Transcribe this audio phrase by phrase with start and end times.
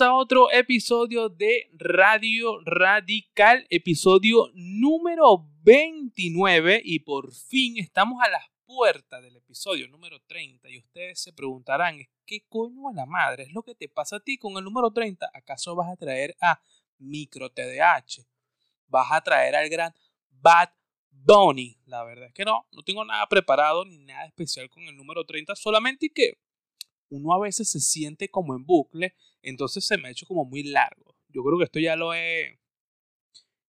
[0.00, 8.44] A otro episodio de Radio Radical, episodio número 29 y por fin estamos a las
[8.64, 13.52] puertas del episodio número 30 y ustedes se preguntarán, ¿qué coño a la madre es
[13.52, 15.30] lo que te pasa a ti con el número 30?
[15.34, 16.62] ¿Acaso vas a traer a
[16.98, 18.24] Micro TDH?
[18.86, 19.92] ¿Vas a traer al gran
[20.30, 20.70] Bad
[21.10, 21.78] Bunny?
[21.84, 25.26] La verdad es que no, no tengo nada preparado ni nada especial con el número
[25.26, 26.38] 30, solamente que
[27.10, 30.62] uno a veces se siente como en bucle, entonces se me ha hecho como muy
[30.62, 31.16] largo.
[31.28, 32.58] Yo creo que esto ya lo he,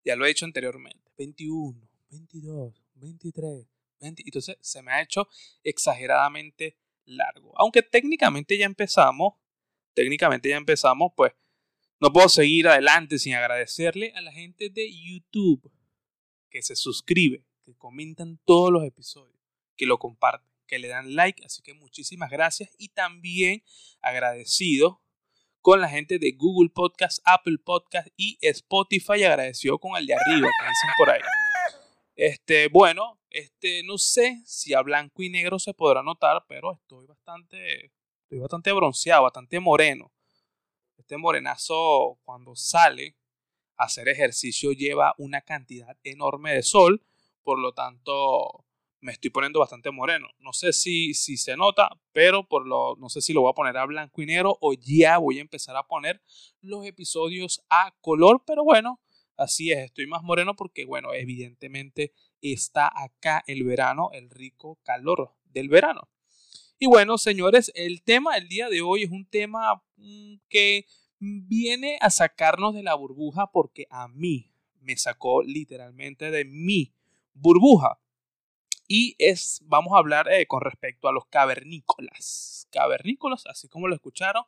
[0.06, 1.12] ya lo he hecho anteriormente.
[1.18, 3.68] 21, 22, 23,
[4.00, 4.24] 20.
[4.26, 5.28] Entonces se me ha hecho
[5.64, 7.54] exageradamente largo.
[7.58, 9.34] Aunque técnicamente ya empezamos,
[9.94, 11.34] técnicamente ya empezamos, pues
[12.00, 15.72] no puedo seguir adelante sin agradecerle a la gente de YouTube
[16.50, 19.40] que se suscribe, que comentan todos los episodios,
[19.76, 23.62] que lo comparten que le dan like, así que muchísimas gracias y también
[24.02, 25.02] agradecido
[25.60, 30.48] con la gente de Google Podcast, Apple Podcast y Spotify, agradecido con el de arriba
[30.48, 31.20] que dicen por ahí.
[32.16, 37.06] Este, bueno, este, no sé si a blanco y negro se podrá notar, pero estoy
[37.06, 37.92] bastante,
[38.24, 40.10] estoy bastante bronceado, bastante moreno.
[40.98, 43.18] Este morenazo cuando sale
[43.76, 47.06] a hacer ejercicio lleva una cantidad enorme de sol,
[47.44, 48.66] por lo tanto
[49.02, 50.28] me estoy poniendo bastante moreno.
[50.40, 53.56] No sé si, si se nota, pero por lo, no sé si lo voy a
[53.56, 56.22] poner a blanco y negro o ya voy a empezar a poner
[56.62, 59.02] los episodios a color, pero bueno,
[59.38, 65.34] así es, estoy más moreno porque, bueno, evidentemente está acá el verano, el rico calor
[65.46, 66.10] del verano.
[66.78, 70.86] Y bueno, señores, el tema del día de hoy es un tema mm, que
[71.20, 76.96] viene a sacarnos de la burbuja porque a mí me sacó literalmente de mi
[77.34, 78.01] burbuja
[78.94, 82.68] y es, vamos a hablar eh, con respecto a los cavernícolas.
[82.72, 84.44] Cavernícolas, así como lo escucharon,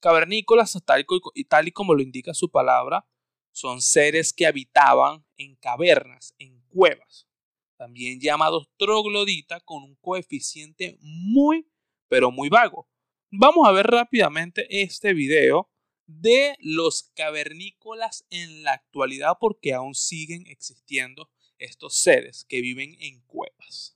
[0.00, 1.04] cavernícolas, tal
[1.34, 3.06] y, tal y como lo indica su palabra,
[3.50, 7.28] son seres que habitaban en cavernas, en cuevas,
[7.76, 11.68] también llamados troglodita, con un coeficiente muy,
[12.08, 12.88] pero muy vago.
[13.30, 15.70] Vamos a ver rápidamente este video
[16.06, 21.28] de los cavernícolas en la actualidad porque aún siguen existiendo
[21.58, 23.51] estos seres que viven en cuevas.
[23.68, 23.92] us.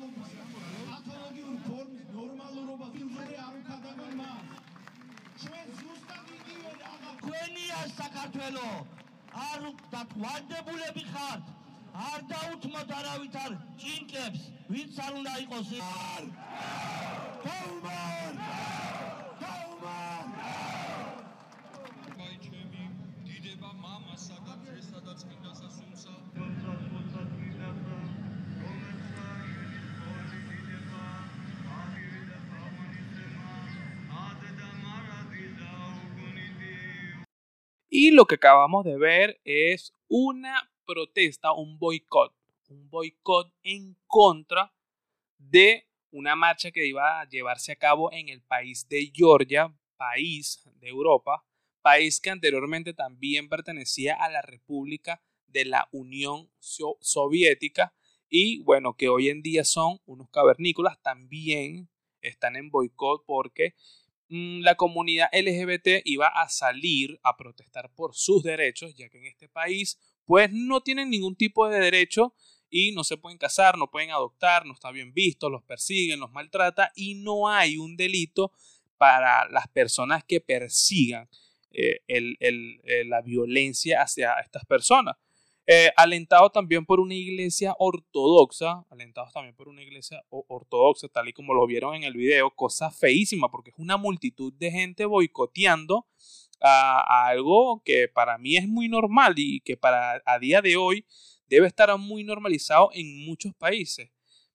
[0.00, 4.28] სექსუალურ პათოლოგიურ ფორმის ნორმალურობას იმხოლე არ უკადაგებმა
[5.42, 8.68] ჩვენ ზუსტად იგივე რაღა ქვენია საქართველო.
[9.48, 11.44] არ დაგვანდებულები ხართ.
[12.08, 16.24] არ დაუთმოთ არავითარ ჭინკებს ვინც არ უნდა იყოს არ!
[17.44, 18.34] გაუმარ
[19.42, 20.26] გაუმარ
[22.24, 22.84] აი ჩემი
[23.28, 26.14] დიდება მამასა და ძესა და წმინდასა სულსა
[37.92, 42.32] Y lo que acabamos de ver es una protesta, un boicot,
[42.68, 44.72] un boicot en contra
[45.38, 50.62] de una marcha que iba a llevarse a cabo en el país de Georgia, país
[50.76, 51.44] de Europa,
[51.82, 57.92] país que anteriormente también pertenecía a la República de la Unión Soviética
[58.28, 61.88] y bueno, que hoy en día son unos cavernícolas, también
[62.22, 63.74] están en boicot porque
[64.30, 69.48] la comunidad LGBT iba a salir a protestar por sus derechos, ya que en este
[69.48, 72.34] país pues no tienen ningún tipo de derecho
[72.70, 76.30] y no se pueden casar, no pueden adoptar, no está bien visto, los persiguen, los
[76.30, 78.52] maltrata y no hay un delito
[78.96, 81.28] para las personas que persigan
[81.72, 85.16] eh, eh, la violencia hacia estas personas.
[85.72, 91.32] Eh, alentado también por una iglesia ortodoxa, alentados también por una iglesia ortodoxa, tal y
[91.32, 96.08] como lo vieron en el video, cosa feísima, porque es una multitud de gente boicoteando
[96.60, 101.06] a, algo que para mí es muy normal y que para a día de hoy
[101.46, 104.10] debe estar muy normalizado en muchos países.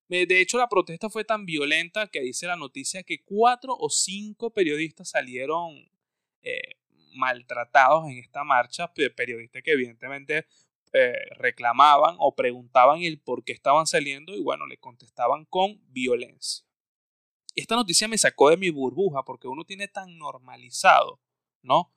[0.09, 3.89] Eh, de hecho, la protesta fue tan violenta que dice la noticia que cuatro o
[3.89, 5.75] cinco periodistas salieron
[6.43, 6.75] eh,
[7.15, 10.45] maltratados en esta marcha, periodistas que evidentemente
[10.97, 16.65] eh, reclamaban o preguntaban el por qué estaban saliendo y bueno, le contestaban con violencia.
[17.53, 21.19] Esta noticia me sacó de mi burbuja porque uno tiene tan normalizado,
[21.61, 21.91] ¿no?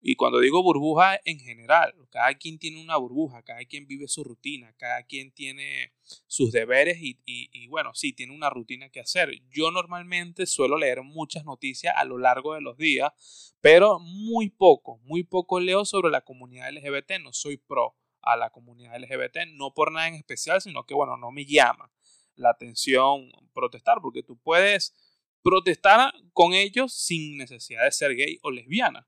[0.00, 4.24] Y cuando digo burbuja en general, cada quien tiene una burbuja, cada quien vive su
[4.24, 5.92] rutina, cada quien tiene
[6.26, 9.30] sus deberes y, y, bueno, sí, tiene una rutina que hacer.
[9.50, 14.98] Yo normalmente suelo leer muchas noticias a lo largo de los días, pero muy poco,
[15.04, 17.20] muy poco leo sobre la comunidad LGBT.
[17.22, 17.96] No soy pro
[18.26, 21.90] a la comunidad LGBT, no por nada en especial, sino que bueno, no me llama
[22.34, 24.94] la atención protestar, porque tú puedes
[25.42, 29.06] protestar con ellos sin necesidad de ser gay o lesbiana.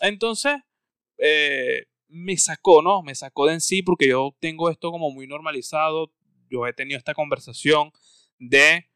[0.00, 0.56] Entonces,
[1.18, 3.02] eh, me sacó, ¿no?
[3.02, 6.12] Me sacó de en sí porque yo tengo esto como muy normalizado.
[6.50, 7.92] Yo he tenido esta conversación
[8.38, 8.90] de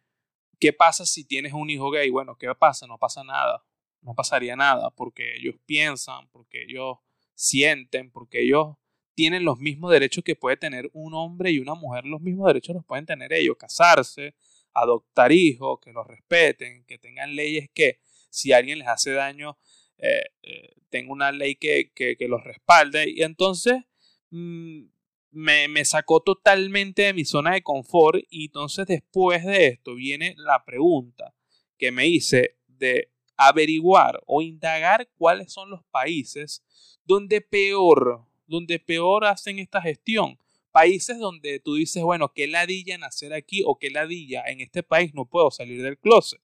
[0.58, 2.10] qué pasa si tienes un hijo gay.
[2.10, 2.86] Bueno, ¿qué pasa?
[2.86, 3.64] No pasa nada.
[4.00, 6.98] No pasaría nada porque ellos piensan, porque ellos
[7.34, 8.76] sienten, porque ellos
[9.14, 12.04] tienen los mismos derechos que puede tener un hombre y una mujer.
[12.04, 13.56] Los mismos derechos los pueden tener ellos.
[13.58, 14.34] Casarse,
[14.72, 17.98] adoptar hijos, que los respeten, que tengan leyes que
[18.30, 19.58] si alguien les hace daño
[19.98, 23.08] eh, eh, tengo una ley que, que, los respalde.
[23.08, 23.82] Y entonces
[24.30, 24.82] mm,
[25.30, 28.20] me, me, sacó totalmente de mi zona de confort.
[28.28, 31.34] Y entonces después de esto viene la pregunta
[31.78, 36.62] que me hice de averiguar o indagar cuáles son los países
[37.04, 40.38] donde peor, donde peor hacen esta gestión.
[40.70, 45.12] Países donde tú dices, bueno, qué ladilla nacer aquí o qué ladilla en este país
[45.14, 46.40] no puedo salir del closet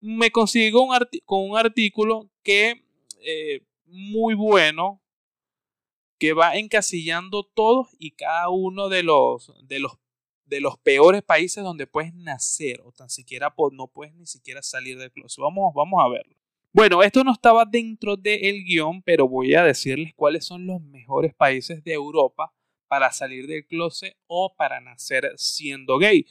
[0.00, 2.84] me consigo un con un artículo que
[3.20, 5.02] eh, muy bueno
[6.18, 9.98] que va encasillando todos y cada uno de los, de los,
[10.46, 14.98] de los peores países donde puedes nacer o tan siquiera no puedes ni siquiera salir
[14.98, 15.40] del closet.
[15.40, 16.36] Vamos, vamos a verlo.
[16.72, 21.34] Bueno, esto no estaba dentro del guion, pero voy a decirles cuáles son los mejores
[21.34, 22.52] países de Europa
[22.88, 26.26] para salir del closet o para nacer siendo gay.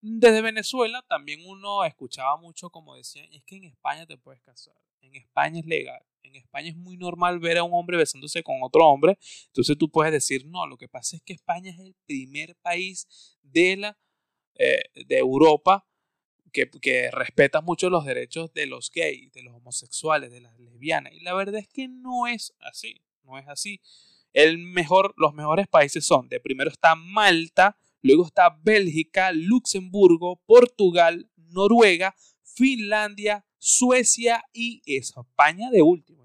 [0.00, 4.76] Desde Venezuela también uno escuchaba mucho como decían, es que en España te puedes casar,
[5.00, 8.62] en España es legal, en España es muy normal ver a un hombre besándose con
[8.62, 11.94] otro hombre, entonces tú puedes decir, no, lo que pasa es que España es el
[12.06, 13.98] primer país de, la,
[14.54, 15.84] eh, de Europa
[16.50, 21.12] que, que, respeta mucho los derechos de los gays, de los homosexuales, de las lesbianas,
[21.12, 23.80] y la verdad es que no es así, no es así.
[24.32, 31.28] El mejor, los mejores países son, de primero está Malta, Luego está Bélgica, Luxemburgo, Portugal,
[31.36, 36.19] Noruega, Finlandia, Suecia y España de último.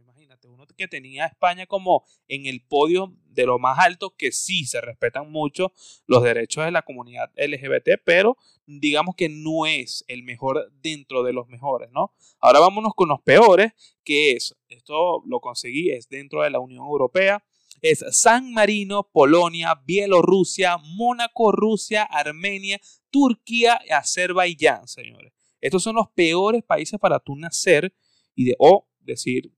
[0.77, 5.31] Que tenía España como en el podio de lo más alto, que sí se respetan
[5.31, 5.73] mucho
[6.07, 11.33] los derechos de la comunidad LGBT, pero digamos que no es el mejor dentro de
[11.33, 12.13] los mejores, ¿no?
[12.39, 13.73] Ahora vámonos con los peores,
[14.03, 17.43] que es, esto lo conseguí, es dentro de la Unión Europea,
[17.81, 22.79] es San Marino, Polonia, Bielorrusia, Mónaco, Rusia, Armenia,
[23.11, 25.33] Turquía y Azerbaiyán, señores.
[25.61, 27.93] Estos son los peores países para tú nacer
[28.35, 29.51] y de o decir,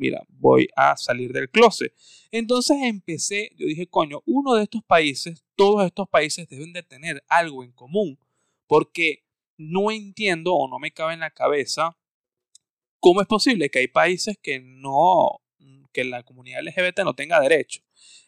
[0.00, 1.94] mira, voy a salir del closet.
[2.32, 7.22] Entonces empecé, yo dije, coño, uno de estos países, todos estos países deben de tener
[7.28, 8.18] algo en común,
[8.66, 9.24] porque
[9.58, 11.96] no entiendo o no me cabe en la cabeza
[12.98, 15.40] cómo es posible que hay países que no
[15.92, 17.82] que la comunidad LGBT no tenga derecho.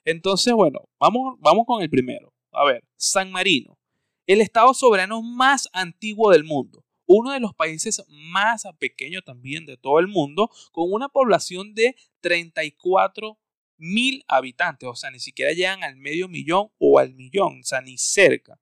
[0.05, 2.35] Entonces, bueno, vamos, vamos con el primero.
[2.51, 3.79] A ver, San Marino,
[4.27, 9.77] el estado soberano más antiguo del mundo, uno de los países más pequeños también de
[9.77, 13.39] todo el mundo, con una población de 34
[13.79, 17.81] mil habitantes, o sea, ni siquiera llegan al medio millón o al millón, o sea,
[17.81, 18.61] ni cerca.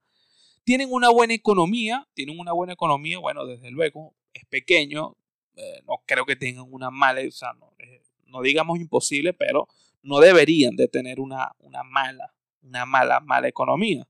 [0.64, 5.16] Tienen una buena economía, tienen una buena economía, bueno, desde luego, es pequeño,
[5.56, 7.74] eh, no creo que tengan una mala, o sea, no,
[8.26, 9.68] no digamos imposible, pero
[10.02, 12.32] no deberían de tener una, una mala,
[12.62, 14.06] una mala, mala economía.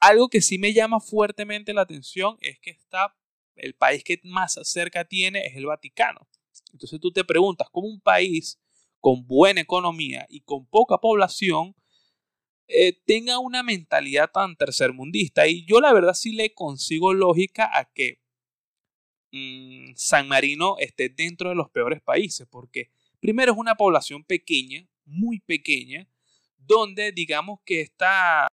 [0.00, 3.14] Algo que sí me llama fuertemente la atención es que está,
[3.58, 6.28] el país que más cerca tiene es el Vaticano.
[6.72, 8.60] Entonces tú te preguntas, ¿cómo un país
[9.00, 11.74] con buena economía y con poca población
[12.66, 15.46] eh, tenga una mentalidad tan tercermundista?
[15.46, 18.20] Y yo la verdad sí le consigo lógica a que
[19.32, 24.86] mm, San Marino esté dentro de los peores países, porque Primero es una población pequeña,
[25.04, 26.08] muy pequeña,
[26.56, 28.46] donde digamos que está,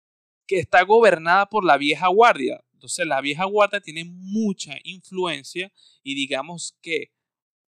[0.47, 2.63] que está gobernada por la vieja guardia.
[2.75, 5.71] Entonces la vieja guardia tiene mucha influencia
[6.03, 7.11] y digamos que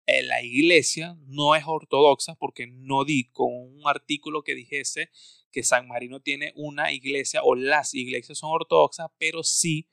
[0.07, 5.11] eh, la iglesia no es ortodoxa porque no di con un artículo que dijese
[5.51, 9.89] que San Marino tiene una iglesia o las iglesias son ortodoxas, pero sí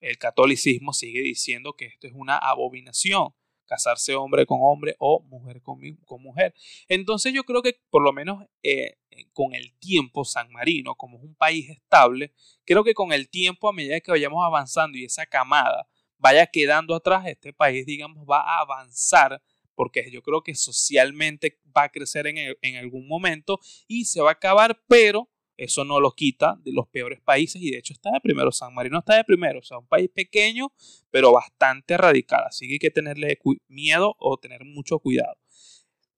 [0.00, 3.34] el catolicismo sigue diciendo que esto es una abominación
[3.66, 6.54] casarse hombre con hombre o mujer con, con mujer.
[6.88, 11.18] Entonces yo creo que por lo menos eh, eh, con el tiempo San Marino, como
[11.18, 12.32] es un país estable,
[12.64, 15.88] creo que con el tiempo, a medida que vayamos avanzando y esa camada
[16.18, 19.42] vaya quedando atrás, este país, digamos, va a avanzar
[19.74, 24.30] porque yo creo que socialmente va a crecer en, en, algún momento y se va
[24.30, 28.10] a acabar, pero eso no lo quita de los peores países y de hecho está
[28.10, 30.72] de primero, San Marino está de primero, o sea, un país pequeño,
[31.10, 35.36] pero bastante radical, así que hay que tenerle miedo o tener mucho cuidado.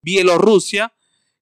[0.03, 0.93] Bielorrusia,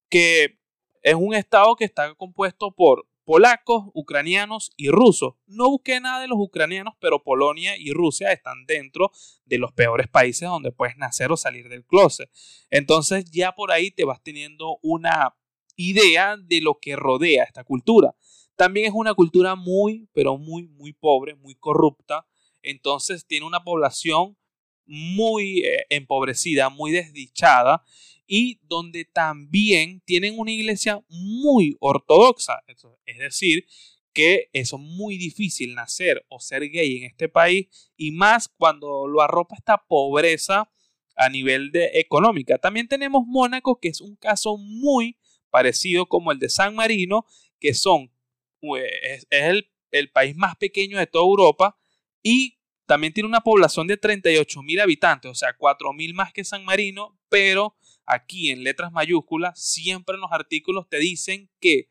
[0.09, 0.59] que
[1.03, 5.35] es un estado que está compuesto por polacos, ucranianos y rusos.
[5.47, 9.11] No busqué nada de los ucranianos, pero Polonia y Rusia están dentro
[9.45, 12.31] de los peores países donde puedes nacer o salir del closet.
[12.71, 15.35] Entonces ya por ahí te vas teniendo una
[15.77, 18.15] idea de lo que rodea esta cultura.
[18.57, 22.27] También es una cultura muy, pero muy, muy pobre, muy corrupta.
[22.63, 24.37] Entonces tiene una población
[24.87, 27.83] muy eh, empobrecida, muy desdichada
[28.27, 32.63] y donde también tienen una iglesia muy ortodoxa.
[33.07, 33.67] Es decir,
[34.13, 39.23] que es muy difícil nacer o ser gay en este país y más cuando lo
[39.23, 40.71] arropa esta pobreza
[41.17, 42.59] a nivel de económica.
[42.59, 45.17] También tenemos Mónaco, que es un caso muy
[45.53, 47.27] parecido como el de San Marino,
[47.61, 48.11] que son,
[49.03, 51.79] es, el, el país más pequeño de toda Europa
[52.23, 56.43] y también tiene una población de 38 mil habitantes, o sea, 4 mil más que
[56.43, 61.91] San Marino, pero aquí en letras mayúsculas, siempre en los artículos te dicen que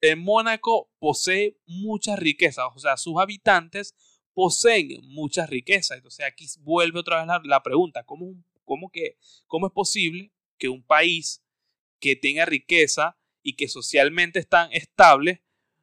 [0.00, 3.94] en Mónaco posee muchas riquezas, o sea, sus habitantes
[4.36, 5.96] poseen muchas riquezas.
[5.96, 8.92] Entonces aquí vuelve otra vez la, pregunta, ¿cómo, cómo,
[9.46, 11.42] ¿cómo es posible que un país
[12.00, 15.40] que tenga riqueza y que socialmente están estables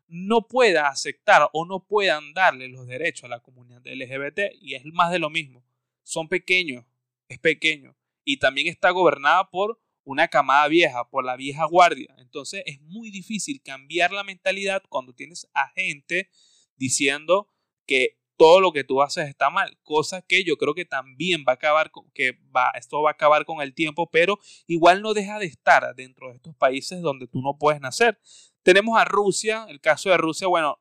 [0.07, 4.53] no pueda aceptar o no puedan darle los derechos a la comunidad LGBT?
[4.61, 5.65] Y es más de lo mismo,
[6.03, 6.85] son pequeños,
[7.27, 12.13] es pequeño y también está gobernada por una camada vieja, por la vieja guardia.
[12.17, 16.29] Entonces es muy difícil cambiar la mentalidad cuando tienes a gente
[16.75, 17.49] diciendo
[17.85, 21.53] que todo lo que tú haces está mal, cosa que yo creo que también va
[21.53, 25.13] a acabar con, que va, esto va a acabar con el tiempo, pero igual no
[25.13, 28.19] deja de estar dentro de estos países donde tú no puedes nacer.
[28.63, 30.79] Tenemos a Rusia, el caso de Rusia, bueno,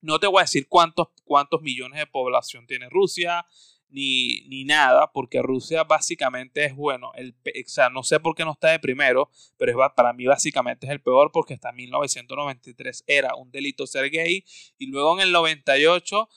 [0.00, 3.44] no te voy a decir cuántos, cuántos millones de población tiene Rusia,
[3.88, 7.12] ni, ni nada, porque Rusia básicamente es bueno.
[7.14, 10.26] El, o sea, no sé por qué no está de primero, pero es, para mí
[10.26, 14.44] básicamente es el peor porque hasta 1993 era un delito ser gay
[14.78, 16.28] y luego en el 98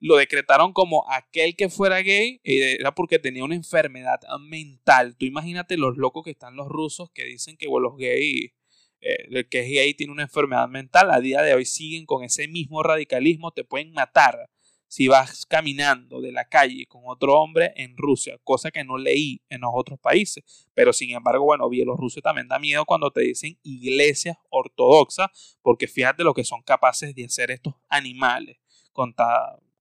[0.00, 5.16] lo decretaron como aquel que fuera gay era porque tenía una enfermedad mental.
[5.16, 8.52] Tú imagínate los locos que están los rusos que dicen que bueno, los gays,
[9.00, 11.10] eh, el que es gay tiene una enfermedad mental.
[11.10, 14.50] A día de hoy siguen con ese mismo radicalismo, te pueden matar
[14.88, 19.42] si vas caminando de la calle con otro hombre en Rusia, cosa que no leí
[19.48, 20.68] en los otros países.
[20.74, 26.22] Pero sin embargo, bueno, Bielorrusia también da miedo cuando te dicen iglesias ortodoxas, porque fíjate
[26.22, 28.58] lo que son capaces de hacer estos animales
[28.92, 29.14] con,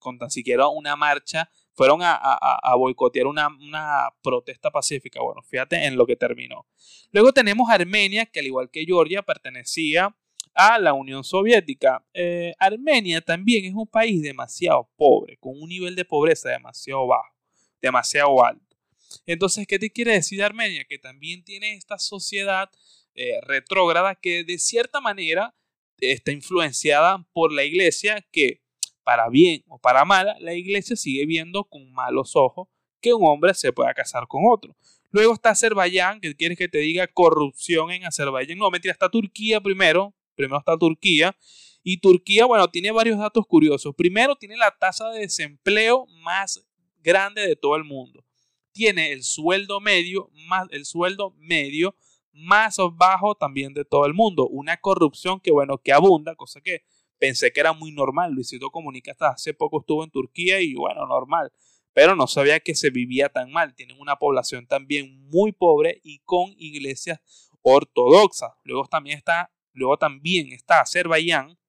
[0.06, 1.50] con tan siquiera una marcha.
[1.74, 5.22] Fueron a, a, boicotear una, una protesta pacífica.
[5.22, 6.66] Bueno, fíjate en lo que terminó.
[7.12, 10.16] Luego tenemos Armenia, que al igual que Georgia pertenecía
[10.54, 12.06] a la Unión Soviética.
[12.14, 17.36] Eh, Armenia también es un país demasiado pobre, con un nivel de pobreza demasiado bajo,
[17.82, 18.78] demasiado alto.
[19.26, 20.86] Entonces, ¿qué te quiere decir Armenia?
[20.86, 22.70] Que también tiene esta sociedad
[23.16, 25.56] eh, retrógrada que de cierta manera
[26.00, 28.62] está influenciada por la iglesia que,
[29.06, 32.68] para bien o para mal, la iglesia sigue viendo con malos ojos
[33.00, 34.76] que un hombre se pueda casar con otro.
[35.12, 38.58] Luego está Azerbaiyán, que quieres que te diga corrupción en Azerbaiyán.
[38.58, 41.36] No, mentira, está Turquía primero, Primero está Turquía.
[41.84, 43.94] Y Turquía, bueno, tiene varios datos curiosos.
[43.96, 46.66] Primero, tiene la tasa de desempleo más
[47.04, 48.26] grande de todo el mundo.
[48.72, 51.96] Tiene el sueldo medio más, el sueldo medio
[52.34, 54.48] más bajo también de todo el mundo.
[54.48, 56.84] Una corrupción que, bueno, que abunda, cosa que
[57.20, 58.34] pensé que era muy normal.
[58.34, 61.52] Luisito Comunica hasta hace poco estuvo en Turquía y, bueno, normal.
[61.94, 63.74] Pero no sabía que se vivía tan mal.
[63.76, 67.20] Tienen una población también muy pobre y con iglesias
[67.62, 68.52] ortodoxas.
[68.64, 71.60] Luego también está Luego también está Azerbaiyán,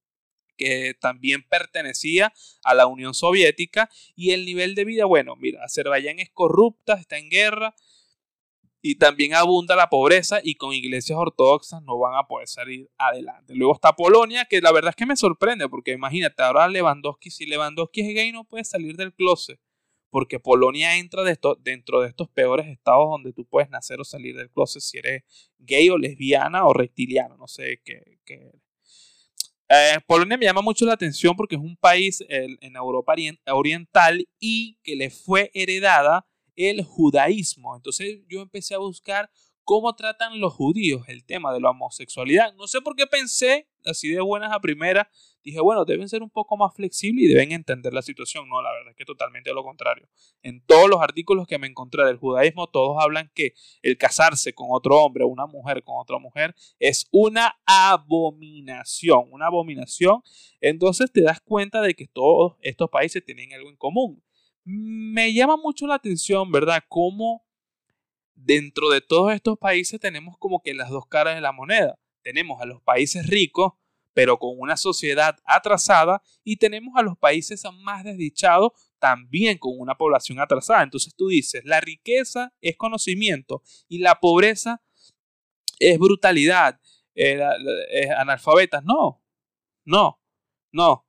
[0.56, 2.32] que también pertenecía
[2.64, 3.90] a la Unión Soviética.
[4.14, 7.74] Y el nivel de vida, bueno, mira, Azerbaiyán es corrupta, está en guerra
[8.90, 13.54] y también abunda la pobreza y con iglesias ortodoxas no van a poder salir adelante.
[13.54, 17.46] Luego está Polonia, que la verdad es que me sorprende, porque imagínate, ahora Lewandowski, si
[17.46, 19.58] Lewandowski es gay no puede salir del closet
[20.08, 21.22] porque Polonia entra
[21.58, 25.24] dentro de estos peores estados donde tú puedes nacer o salir del closet si eres
[25.58, 28.18] gay o lesbiana o reptiliano, no sé qué.
[29.68, 33.14] Eh, Polonia me llama mucho la atención porque es un país en Europa
[33.48, 36.24] Oriental y que le fue heredada
[36.56, 37.76] el judaísmo.
[37.76, 39.30] Entonces yo empecé a buscar
[39.66, 42.54] cómo tratan los judíos el tema de la homosexualidad.
[42.54, 45.10] No sé por qué pensé, así de buenas a primera,
[45.42, 48.48] dije, bueno, deben ser un poco más flexibles y deben entender la situación.
[48.48, 50.08] No, la verdad es que totalmente lo contrario.
[50.42, 54.68] En todos los artículos que me encontré del judaísmo, todos hablan que el casarse con
[54.70, 60.22] otro hombre una mujer con otra mujer es una abominación, una abominación.
[60.60, 64.22] Entonces te das cuenta de que todos estos países tienen algo en común.
[64.68, 66.82] Me llama mucho la atención, ¿verdad?
[66.88, 67.46] Cómo
[68.34, 72.00] dentro de todos estos países tenemos como que las dos caras de la moneda.
[72.22, 73.74] Tenemos a los países ricos,
[74.12, 79.96] pero con una sociedad atrasada, y tenemos a los países más desdichados, también con una
[79.96, 80.82] población atrasada.
[80.82, 84.82] Entonces tú dices, la riqueza es conocimiento y la pobreza
[85.78, 86.80] es brutalidad,
[87.14, 87.40] eh,
[87.90, 88.82] es analfabetas.
[88.82, 89.22] No,
[89.84, 90.20] no,
[90.72, 91.05] no.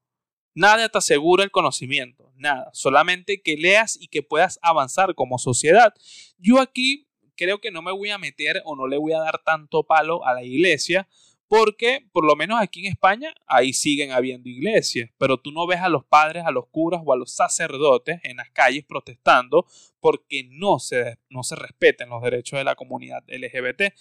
[0.58, 2.72] Nada te asegura el conocimiento, nada.
[2.74, 5.94] Solamente que leas y que puedas avanzar como sociedad.
[6.40, 9.44] Yo aquí creo que no me voy a meter o no le voy a dar
[9.44, 11.08] tanto palo a la iglesia,
[11.48, 15.80] porque por lo menos aquí en España ahí siguen habiendo iglesias, pero tú no ves
[15.82, 19.68] a los padres, a los curas o a los sacerdotes en las calles protestando
[20.00, 23.94] porque no se, no se respeten los derechos de la comunidad LGBT.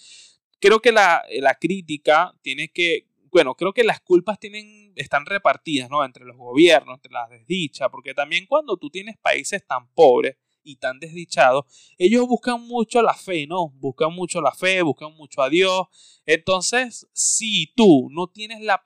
[0.59, 5.89] Creo que la, la crítica tiene que, bueno, creo que las culpas tienen, están repartidas,
[5.89, 6.03] ¿no?
[6.03, 10.75] Entre los gobiernos, entre las desdichas, porque también cuando tú tienes países tan pobres, y
[10.75, 11.65] tan desdichados,
[11.97, 13.69] ellos buscan mucho la fe, ¿no?
[13.69, 15.87] Buscan mucho la fe, buscan mucho a Dios.
[16.25, 18.83] Entonces, si tú no tienes la,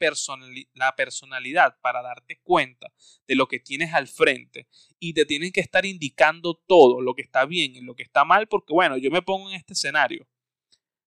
[0.74, 2.94] la personalidad para darte cuenta
[3.28, 4.68] de lo que tienes al frente
[5.00, 8.24] y te tienen que estar indicando todo, lo que está bien y lo que está
[8.24, 10.28] mal, porque bueno, yo me pongo en este escenario.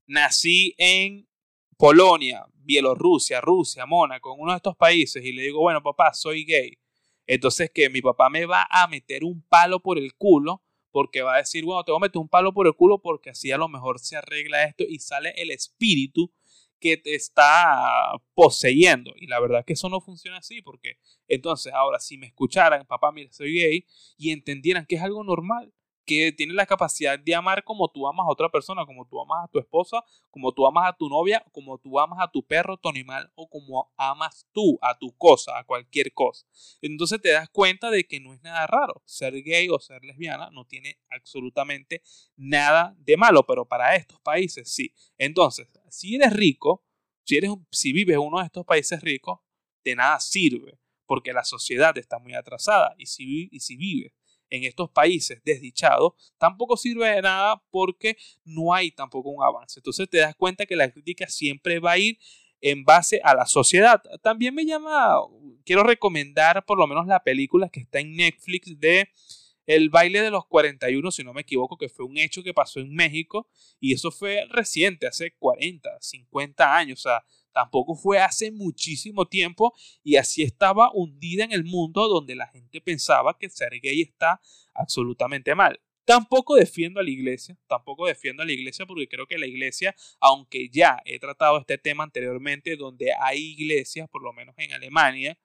[0.07, 1.29] Nací en
[1.77, 6.45] Polonia, Bielorrusia, Rusia, Mónaco, en uno de estos países y le digo, bueno, papá, soy
[6.45, 6.79] gay.
[7.27, 11.35] Entonces que mi papá me va a meter un palo por el culo porque va
[11.35, 13.59] a decir, bueno, te voy a meter un palo por el culo porque así a
[13.59, 16.33] lo mejor se arregla esto y sale el espíritu
[16.79, 19.13] que te está poseyendo.
[19.17, 20.99] Y la verdad que eso no funciona así, porque
[21.29, 25.73] entonces ahora si me escucharan, papá, mira, soy gay, y entendieran que es algo normal,
[26.05, 29.45] que tiene la capacidad de amar como tú amas a otra persona, como tú amas
[29.45, 32.77] a tu esposa, como tú amas a tu novia, como tú amas a tu perro,
[32.77, 36.47] tu animal o como amas tú a tu cosa, a cualquier cosa.
[36.83, 39.03] Entonces te das cuenta de que no es nada raro.
[39.05, 42.03] Ser gay o ser lesbiana no tiene absolutamente
[42.37, 44.93] nada de malo, pero para estos países sí.
[45.19, 46.85] Entonces, si eres rico,
[47.25, 49.41] si, eres, si vives en uno de estos países ricos,
[49.85, 54.13] de nada sirve, porque la sociedad está muy atrasada y si, y si vives
[54.55, 59.81] en estos países desdichados, tampoco sirve de nada porque no hay tampoco un avance.
[59.81, 62.19] Entonces te das cuenta que la crítica siempre va a ir
[62.61, 64.03] en base a la sociedad.
[64.23, 65.17] También me llama,
[65.65, 69.09] quiero recomendar por lo menos la película que está en Netflix de
[69.67, 72.81] el baile de los 41, si no me equivoco, que fue un hecho que pasó
[72.81, 73.49] en México
[73.81, 79.73] y eso fue reciente, hace 40, 50 años, o sea, tampoco fue hace muchísimo tiempo
[80.03, 84.41] y así estaba hundida en el mundo donde la gente pensaba que ser gay está
[84.75, 85.81] absolutamente mal.
[86.05, 89.95] Tampoco defiendo a la iglesia, tampoco defiendo a la iglesia porque creo que la iglesia,
[90.21, 95.39] aunque ya he tratado este tema anteriormente, donde hay iglesias, por lo menos en Alemania,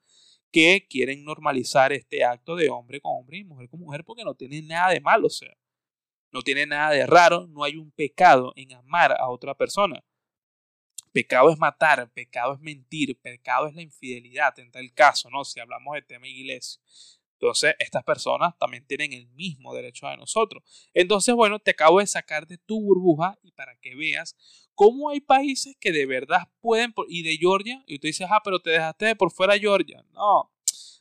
[0.51, 4.33] que quieren normalizar este acto de hombre con hombre y mujer con mujer porque no
[4.33, 5.55] tiene nada de malo, o sea,
[6.31, 10.03] no tiene nada de raro, no hay un pecado en amar a otra persona.
[11.19, 15.43] Pecado es matar, pecado es mentir, pecado es la infidelidad, en tal caso, ¿no?
[15.43, 16.82] Si hablamos de tema iglesia.
[17.34, 20.63] Entonces, estas personas también tienen el mismo derecho a nosotros.
[20.93, 24.34] Entonces, bueno, te acabo de sacar de tu burbuja y para que veas
[24.75, 28.62] cómo hay países que de verdad pueden, y de Georgia, y tú dices, ah, pero
[28.62, 30.05] te dejaste de por fuera Georgia.
[30.13, 30.49] No,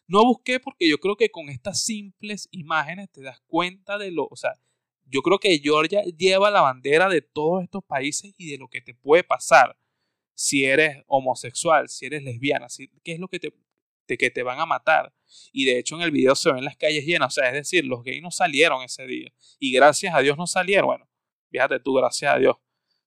[0.08, 4.26] no busqué porque yo creo que con estas simples imágenes te das cuenta de lo,
[4.28, 4.50] o sea,
[5.04, 8.80] yo creo que Georgia lleva la bandera de todos estos países y de lo que
[8.80, 9.76] te puede pasar
[10.38, 13.52] si eres homosexual, si eres lesbiana, si, qué es lo que te,
[14.16, 15.12] que te van a matar.
[15.52, 17.84] Y de hecho en el video se ven las calles llenas, o sea, es decir,
[17.84, 19.32] los gays no salieron ese día.
[19.58, 20.86] Y gracias a Dios no salieron.
[20.86, 21.08] Bueno,
[21.50, 22.54] fíjate tú, gracias a Dios.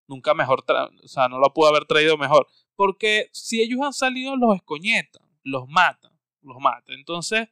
[0.08, 2.48] Nunca mejor, o sea, no lo pudo haber traído mejor.
[2.76, 6.96] Porque si ellos han salido, los escoñetan, los matan, los matan.
[6.96, 7.48] Entonces,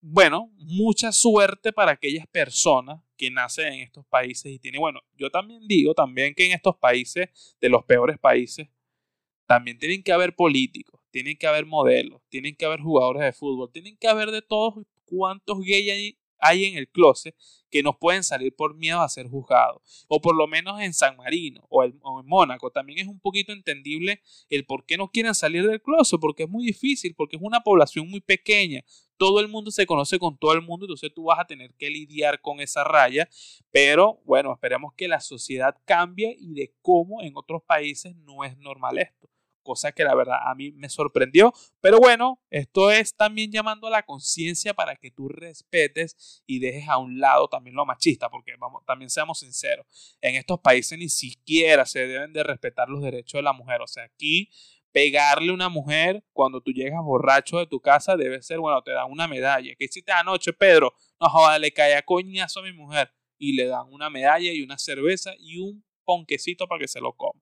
[0.00, 5.28] bueno, mucha suerte para aquellas personas que nacen en estos países y tienen, bueno, yo
[5.28, 7.28] también digo también que en estos países,
[7.60, 8.68] de los peores países,
[9.46, 13.70] también tienen que haber políticos, tienen que haber modelos, tienen que haber jugadores de fútbol,
[13.72, 17.34] tienen que haber de todos cuantos gays hay hay en el closet
[17.70, 20.04] que nos pueden salir por miedo a ser juzgados.
[20.08, 22.70] O por lo menos en San Marino o, en Mónaco.
[22.70, 26.48] También es un poquito entendible el por qué no quieren salir del closet, porque es
[26.48, 28.84] muy difícil, porque es una población muy pequeña.
[29.16, 31.88] Todo el mundo se conoce con todo el mundo, entonces tú vas a tener que
[31.88, 33.28] lidiar con esa raya.
[33.70, 38.56] Pero bueno, esperemos que la sociedad cambie y de cómo en otros países no es
[38.58, 39.33] normal esto
[39.64, 41.52] cosa que la verdad a mí me sorprendió.
[41.80, 46.88] Pero bueno, esto es también llamando a la conciencia para que tú respetes y dejes
[46.88, 51.08] a un lado también lo machista, porque vamos, también seamos sinceros, en estos países ni
[51.08, 53.80] siquiera se deben de respetar los derechos de la mujer.
[53.80, 54.50] O sea, aquí
[54.94, 58.92] pegarle a una mujer cuando tú llegas borracho de tu casa debe ser, bueno, te
[58.92, 59.74] dan una medalla.
[59.76, 60.94] ¿Qué hiciste anoche, Pedro?
[61.20, 63.12] No joda, le cae a coñazo a mi mujer.
[63.36, 67.12] Y le dan una medalla y una cerveza y un ponquecito para que se lo
[67.14, 67.40] coma.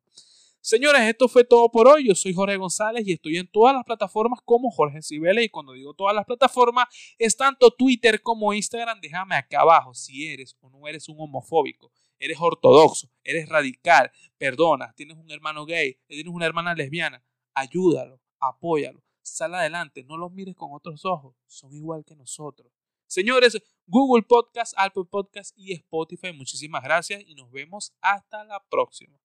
[0.65, 2.07] Señores, esto fue todo por hoy.
[2.07, 5.47] Yo soy Jorge González y estoy en todas las plataformas como Jorge Cibeles.
[5.47, 6.87] Y cuando digo todas las plataformas,
[7.19, 9.01] es tanto Twitter como Instagram.
[9.01, 14.93] Déjame acá abajo si eres o no eres un homofóbico, eres ortodoxo, eres radical, perdona,
[14.95, 17.25] tienes un hermano gay, tienes una hermana lesbiana.
[17.55, 21.35] Ayúdalo, apóyalo, sal adelante, no los mires con otros ojos.
[21.49, 22.73] Son igual que nosotros.
[23.09, 29.19] Señores, Google Podcast, Apple Podcast y Spotify, muchísimas gracias y nos vemos hasta la próxima.